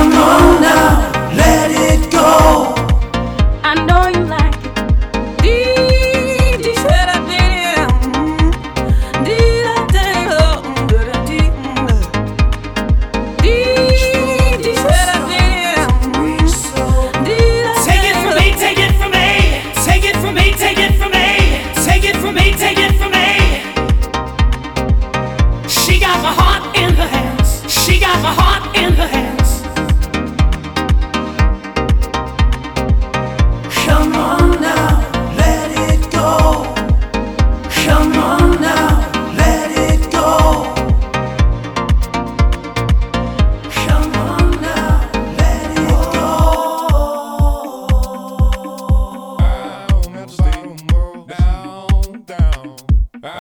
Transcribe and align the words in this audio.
amor. 0.00 0.39